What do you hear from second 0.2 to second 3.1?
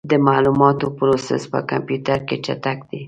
معلوماتو پروسس په کمپیوټر کې چټک دی.